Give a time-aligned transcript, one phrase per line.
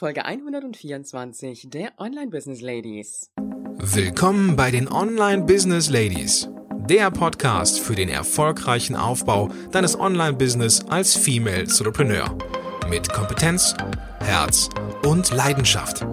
[0.00, 3.30] Folge 124 der Online Business Ladies.
[3.76, 6.48] Willkommen bei den Online Business Ladies,
[6.88, 12.34] der Podcast für den erfolgreichen Aufbau deines Online-Business als Female Entrepreneur.
[12.88, 13.74] Mit Kompetenz,
[14.20, 14.70] Herz
[15.06, 16.06] und Leidenschaft.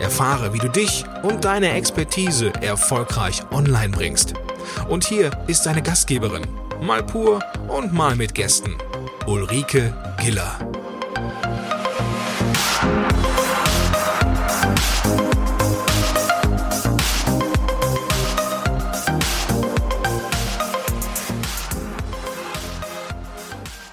[0.00, 4.34] Erfahre, wie du dich und deine Expertise erfolgreich online bringst.
[4.88, 6.48] Und hier ist deine Gastgeberin,
[6.82, 7.38] mal pur
[7.68, 8.74] und mal mit Gästen,
[9.28, 10.58] Ulrike Giller.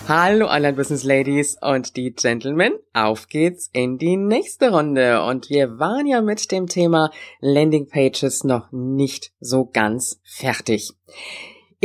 [0.06, 5.24] Hallo Online Business Ladies und die Gentlemen, auf geht's in die nächste Runde.
[5.24, 10.92] Und wir waren ja mit dem Thema Landing Pages noch nicht so ganz fertig.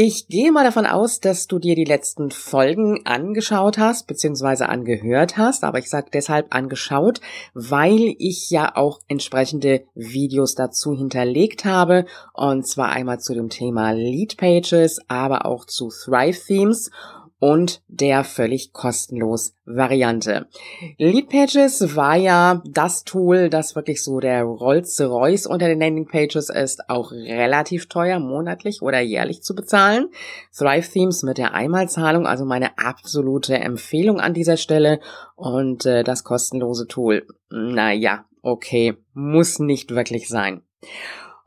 [0.00, 5.36] Ich gehe mal davon aus, dass du dir die letzten Folgen angeschaut hast, beziehungsweise angehört
[5.36, 7.20] hast, aber ich sage deshalb angeschaut,
[7.52, 13.90] weil ich ja auch entsprechende Videos dazu hinterlegt habe, und zwar einmal zu dem Thema
[13.90, 16.92] Lead Pages, aber auch zu Thrive Themes
[17.40, 20.48] und der völlig kostenlos Variante.
[20.96, 27.12] Leadpages war ja das Tool, das wirklich so der Rolls-Royce unter den Landingpages ist, auch
[27.12, 30.08] relativ teuer monatlich oder jährlich zu bezahlen.
[30.56, 35.00] Thrive Themes mit der Einmalzahlung, also meine absolute Empfehlung an dieser Stelle
[35.36, 37.26] und äh, das kostenlose Tool.
[37.50, 40.62] Naja, okay, muss nicht wirklich sein.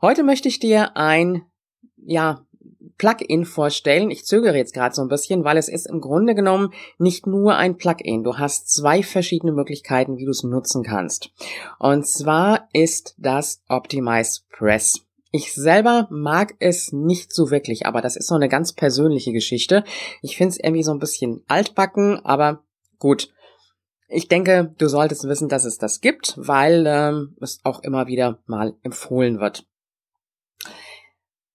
[0.00, 1.42] Heute möchte ich dir ein
[2.04, 2.44] ja,
[2.96, 4.10] Plugin vorstellen.
[4.10, 7.56] Ich zögere jetzt gerade so ein bisschen, weil es ist im Grunde genommen nicht nur
[7.56, 8.24] ein Plugin.
[8.24, 11.30] Du hast zwei verschiedene Möglichkeiten, wie du es nutzen kannst.
[11.78, 15.06] Und zwar ist das Optimize Press.
[15.34, 19.82] Ich selber mag es nicht so wirklich, aber das ist so eine ganz persönliche Geschichte.
[20.20, 22.62] Ich finde es irgendwie so ein bisschen altbacken, aber
[22.98, 23.32] gut.
[24.08, 28.40] Ich denke, du solltest wissen, dass es das gibt, weil ähm, es auch immer wieder
[28.44, 29.64] mal empfohlen wird.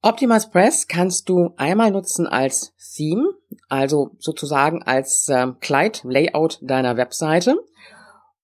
[0.07, 3.33] Optimize Press kannst du einmal nutzen als Theme,
[3.67, 7.57] also sozusagen als ähm, Kleid, Layout deiner Webseite.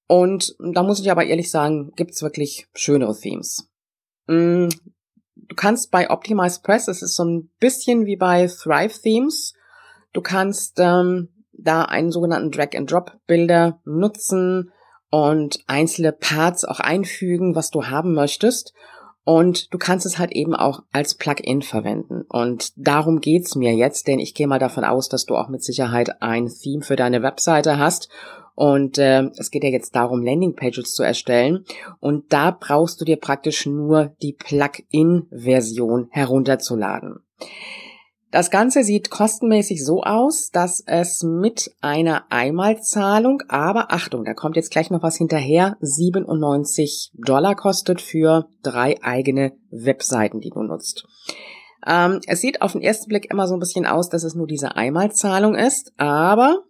[0.05, 3.71] Und da muss ich aber ehrlich sagen, gibt's wirklich schönere Themes.
[4.27, 4.67] Mm,
[5.35, 9.53] du kannst bei Optimize Press, es ist so ein bisschen wie bei Thrive Themes,
[10.11, 14.73] du kannst ähm, da einen sogenannten Drag-and-Drop-Bilder nutzen
[15.09, 18.73] und einzelne Parts auch einfügen, was du haben möchtest.
[19.25, 22.23] Und du kannst es halt eben auch als Plugin verwenden.
[22.27, 25.63] Und darum geht's mir jetzt, denn ich gehe mal davon aus, dass du auch mit
[25.63, 28.09] Sicherheit ein Theme für deine Webseite hast.
[28.55, 31.65] Und äh, es geht ja jetzt darum, Landingpages zu erstellen.
[31.99, 37.23] Und da brauchst du dir praktisch nur die Plugin-Version herunterzuladen.
[38.33, 44.55] Das Ganze sieht kostenmäßig so aus, dass es mit einer Einmalzahlung, aber Achtung, da kommt
[44.55, 51.05] jetzt gleich noch was hinterher, 97 Dollar kostet für drei eigene Webseiten, die du nutzt.
[51.85, 54.47] Ähm, es sieht auf den ersten Blick immer so ein bisschen aus, dass es nur
[54.47, 56.63] diese Einmalzahlung ist, aber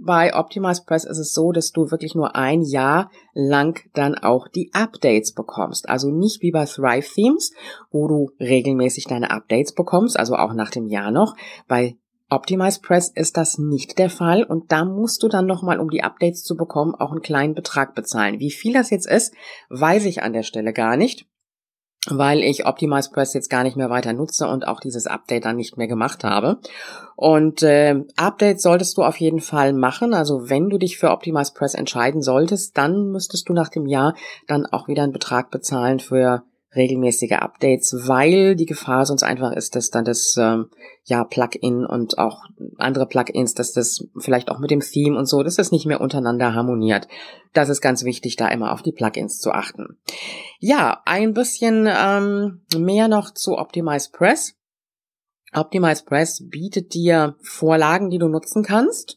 [0.00, 4.48] bei Optimize Press ist es so, dass du wirklich nur ein Jahr lang dann auch
[4.48, 5.88] die Updates bekommst.
[5.88, 7.52] Also nicht wie bei Thrive Themes,
[7.90, 11.36] wo du regelmäßig deine Updates bekommst, also auch nach dem Jahr noch.
[11.68, 11.96] Bei
[12.30, 16.02] Optimize Press ist das nicht der Fall und da musst du dann nochmal, um die
[16.02, 18.40] Updates zu bekommen, auch einen kleinen Betrag bezahlen.
[18.40, 19.34] Wie viel das jetzt ist,
[19.68, 21.26] weiß ich an der Stelle gar nicht
[22.08, 25.56] weil ich Optimize Press jetzt gar nicht mehr weiter nutze und auch dieses Update dann
[25.56, 26.58] nicht mehr gemacht habe.
[27.16, 30.12] Und äh, Updates solltest du auf jeden Fall machen.
[30.12, 34.14] Also wenn du dich für Optimize Press entscheiden solltest, dann müsstest du nach dem Jahr
[34.46, 36.42] dann auch wieder einen Betrag bezahlen für
[36.76, 40.70] regelmäßige Updates, weil die Gefahr sonst einfach ist, dass dann das ähm,
[41.04, 42.44] ja Plugin und auch
[42.78, 46.00] andere Plugins, dass das vielleicht auch mit dem Theme und so, dass das nicht mehr
[46.00, 47.08] untereinander harmoniert.
[47.52, 49.98] Das ist ganz wichtig, da immer auf die Plugins zu achten.
[50.58, 54.54] Ja, ein bisschen ähm, mehr noch zu Optimize Press.
[55.52, 59.16] Optimize Press bietet dir Vorlagen, die du nutzen kannst.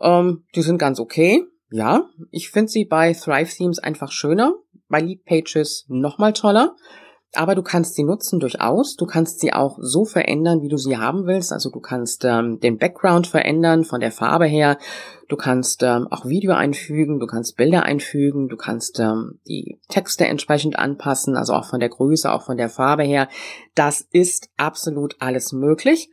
[0.00, 1.44] Ähm, die sind ganz okay.
[1.72, 4.54] Ja, ich finde sie bei Thrive Themes einfach schöner
[4.90, 6.76] bei Lead Pages nochmal toller.
[7.32, 8.96] Aber du kannst sie nutzen durchaus.
[8.96, 11.52] Du kannst sie auch so verändern, wie du sie haben willst.
[11.52, 14.78] Also du kannst ähm, den Background verändern von der Farbe her.
[15.28, 20.26] Du kannst ähm, auch Video einfügen, du kannst Bilder einfügen, du kannst ähm, die Texte
[20.26, 23.28] entsprechend anpassen, also auch von der Größe, auch von der Farbe her.
[23.76, 26.10] Das ist absolut alles möglich.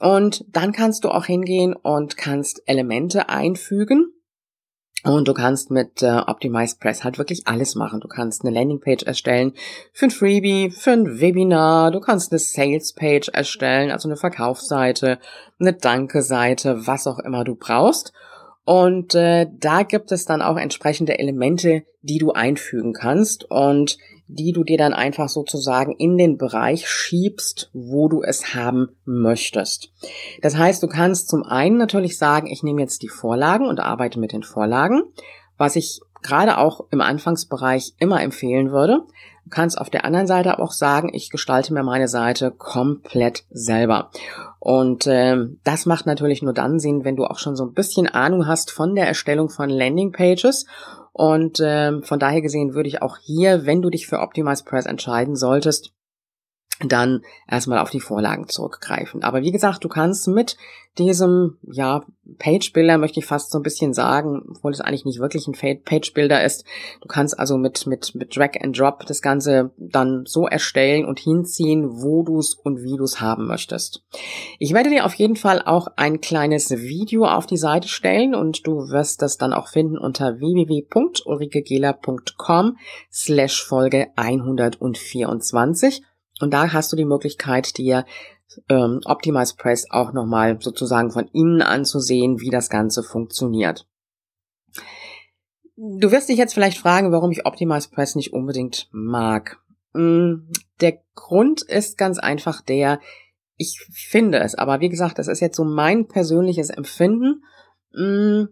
[0.00, 4.13] Und dann kannst du auch hingehen und kannst Elemente einfügen
[5.04, 8.00] und du kannst mit äh, Optimize Press halt wirklich alles machen.
[8.00, 9.52] Du kannst eine Landingpage erstellen
[9.92, 11.90] für ein Freebie, für ein Webinar.
[11.90, 15.18] Du kannst eine Sales Page erstellen, also eine Verkaufsseite,
[15.60, 18.12] eine Danke-Seite, was auch immer du brauchst.
[18.64, 24.52] Und äh, da gibt es dann auch entsprechende Elemente, die du einfügen kannst und die
[24.52, 29.92] du dir dann einfach sozusagen in den Bereich schiebst, wo du es haben möchtest.
[30.40, 34.18] Das heißt, du kannst zum einen natürlich sagen, ich nehme jetzt die Vorlagen und arbeite
[34.18, 35.02] mit den Vorlagen,
[35.58, 39.02] was ich gerade auch im Anfangsbereich immer empfehlen würde.
[39.44, 44.10] Du kannst auf der anderen Seite auch sagen, ich gestalte mir meine Seite komplett selber.
[44.58, 48.08] Und äh, das macht natürlich nur dann Sinn, wenn du auch schon so ein bisschen
[48.08, 50.64] Ahnung hast von der Erstellung von Landingpages.
[51.16, 54.84] Und äh, von daher gesehen würde ich auch hier, wenn du dich für Optimize Press
[54.84, 55.92] entscheiden solltest,
[56.80, 59.22] dann erstmal auf die Vorlagen zurückgreifen.
[59.22, 60.56] Aber wie gesagt, du kannst mit
[60.98, 62.04] diesem, ja,
[62.38, 66.44] Page-Builder möchte ich fast so ein bisschen sagen, obwohl es eigentlich nicht wirklich ein Page-Builder
[66.44, 66.64] ist.
[67.00, 71.18] Du kannst also mit, mit, mit Drag and Drop das Ganze dann so erstellen und
[71.18, 74.02] hinziehen, wo du es und wie du es haben möchtest.
[74.58, 78.66] Ich werde dir auf jeden Fall auch ein kleines Video auf die Seite stellen und
[78.66, 82.78] du wirst das dann auch finden unter www.ulrikegela.com
[83.10, 86.02] slash Folge 124
[86.40, 88.04] und da hast du die Möglichkeit, dir
[88.68, 93.86] ähm, Optimize Press auch nochmal sozusagen von innen anzusehen, wie das Ganze funktioniert.
[95.76, 99.58] Du wirst dich jetzt vielleicht fragen, warum ich Optimize Press nicht unbedingt mag.
[99.92, 100.50] Mm,
[100.80, 103.00] der Grund ist ganz einfach der,
[103.56, 107.42] ich finde es, aber wie gesagt, das ist jetzt so mein persönliches Empfinden,
[107.92, 108.44] mm,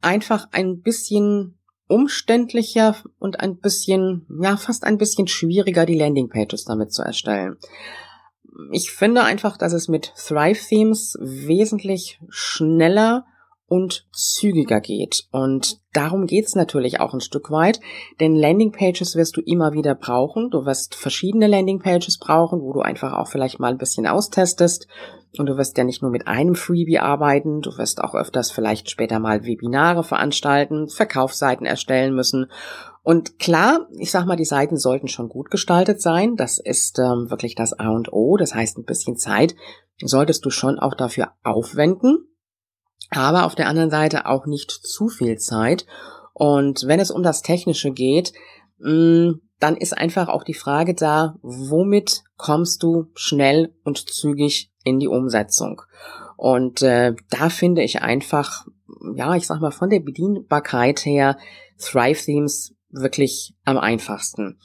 [0.00, 1.57] einfach ein bisschen
[1.88, 7.56] umständlicher und ein bisschen, ja, fast ein bisschen schwieriger, die Landingpages damit zu erstellen.
[8.72, 13.24] Ich finde einfach, dass es mit Thrive Themes wesentlich schneller
[13.68, 15.28] und zügiger geht.
[15.30, 17.80] Und darum geht's natürlich auch ein Stück weit,
[18.18, 20.50] denn Landingpages wirst du immer wieder brauchen.
[20.50, 24.88] Du wirst verschiedene Landingpages brauchen, wo du einfach auch vielleicht mal ein bisschen austestest.
[25.36, 28.90] Und du wirst ja nicht nur mit einem Freebie arbeiten, du wirst auch öfters vielleicht
[28.90, 32.50] später mal Webinare veranstalten, Verkaufsseiten erstellen müssen.
[33.02, 36.36] Und klar, ich sag mal, die Seiten sollten schon gut gestaltet sein.
[36.36, 38.36] Das ist ähm, wirklich das A und O.
[38.36, 39.54] Das heißt, ein bisschen Zeit
[40.00, 42.28] solltest du schon auch dafür aufwenden
[43.10, 45.86] aber auf der anderen Seite auch nicht zu viel Zeit.
[46.32, 48.32] Und wenn es um das Technische geht,
[48.78, 54.98] mm, dann ist einfach auch die Frage da, womit kommst du schnell und zügig in
[54.98, 55.82] die Umsetzung?
[56.36, 58.66] Und äh, da finde ich einfach,
[59.14, 61.36] ja, ich sag mal, von der Bedienbarkeit her
[61.78, 64.58] Thrive Themes wirklich am einfachsten.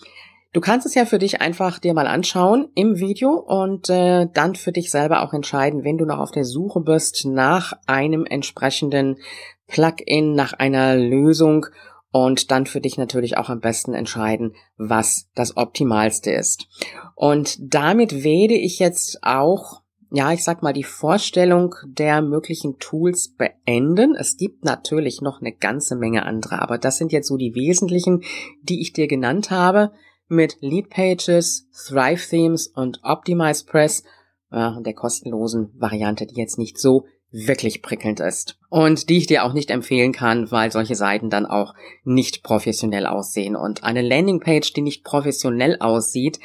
[0.53, 4.53] Du kannst es ja für dich einfach dir mal anschauen im Video und äh, dann
[4.53, 9.17] für dich selber auch entscheiden, wenn du noch auf der Suche bist nach einem entsprechenden
[9.65, 11.65] Plugin, nach einer Lösung
[12.11, 16.67] und dann für dich natürlich auch am besten entscheiden, was das Optimalste ist.
[17.15, 19.81] Und damit werde ich jetzt auch
[20.15, 24.13] ja, ich sag mal, die Vorstellung der möglichen Tools beenden.
[24.15, 28.21] Es gibt natürlich noch eine ganze Menge andere, aber das sind jetzt so die wesentlichen,
[28.61, 29.91] die ich dir genannt habe
[30.27, 34.03] mit Lead Pages, Thrive Themes und Optimize Press,
[34.51, 39.43] äh, der kostenlosen Variante, die jetzt nicht so wirklich prickelnd ist und die ich dir
[39.43, 41.73] auch nicht empfehlen kann, weil solche Seiten dann auch
[42.03, 43.55] nicht professionell aussehen.
[43.55, 46.39] Und eine Landingpage, die nicht professionell aussieht,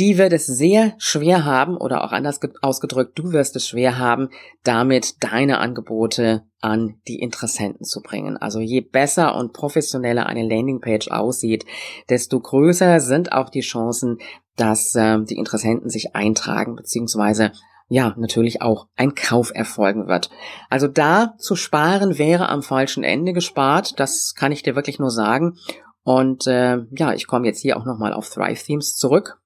[0.00, 4.30] die wird es sehr schwer haben oder auch anders ausgedrückt, du wirst es schwer haben,
[4.64, 8.38] damit deine Angebote an die Interessenten zu bringen.
[8.38, 11.66] Also je besser und professioneller eine Landingpage aussieht,
[12.08, 14.16] desto größer sind auch die Chancen,
[14.56, 17.52] dass äh, die Interessenten sich eintragen, beziehungsweise
[17.88, 20.30] ja, natürlich auch ein Kauf erfolgen wird.
[20.70, 25.10] Also da zu sparen wäre am falschen Ende gespart, das kann ich dir wirklich nur
[25.10, 25.58] sagen.
[26.04, 29.40] Und äh, ja, ich komme jetzt hier auch nochmal auf Thrive Themes zurück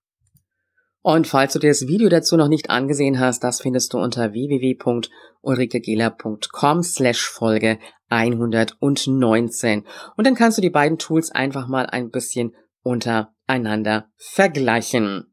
[1.06, 4.32] und falls du dir das Video dazu noch nicht angesehen hast, das findest du unter
[4.32, 9.84] www.ulrikegela.com slash Folge 119.
[10.16, 15.26] Und dann kannst du die beiden Tools einfach mal ein bisschen untereinander vergleichen.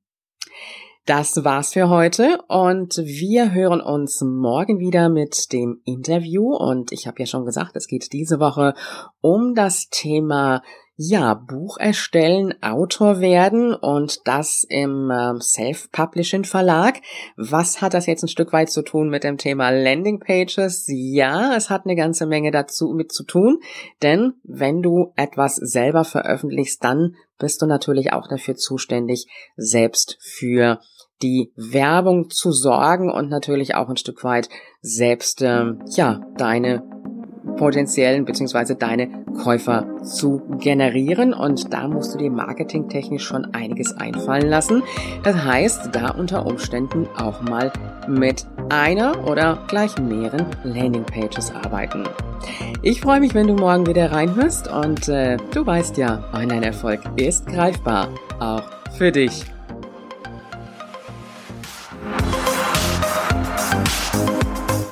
[1.05, 7.07] Das war's für heute und wir hören uns morgen wieder mit dem Interview und ich
[7.07, 8.73] habe ja schon gesagt, es geht diese Woche
[9.21, 10.63] um das Thema
[11.03, 17.01] ja, Buch erstellen, Autor werden und das im äh, Self-Publishing Verlag.
[17.37, 20.85] Was hat das jetzt ein Stück weit zu tun mit dem Thema Landing Pages?
[20.87, 23.59] Ja, es hat eine ganze Menge dazu mit zu tun,
[24.03, 30.79] denn wenn du etwas selber veröffentlichst, dann bist du natürlich auch dafür zuständig, selbst für
[31.23, 34.49] die Werbung zu sorgen und natürlich auch ein Stück weit
[34.81, 36.83] selbst, ähm, ja, deine
[37.61, 38.73] potenziellen bzw.
[38.73, 39.07] deine
[39.43, 41.31] Käufer zu generieren.
[41.31, 44.81] Und da musst du dir marketingtechnisch schon einiges einfallen lassen.
[45.21, 47.71] Das heißt, da unter Umständen auch mal
[48.07, 52.03] mit einer oder gleich mehreren Landingpages arbeiten.
[52.81, 57.45] Ich freue mich, wenn du morgen wieder reinhörst und äh, du weißt ja, Online-Erfolg ist
[57.45, 58.63] greifbar, auch
[58.97, 59.45] für dich.